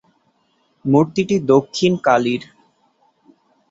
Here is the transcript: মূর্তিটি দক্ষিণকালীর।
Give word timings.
মূর্তিটি 0.85 1.35
দক্ষিণকালীর। 1.51 2.41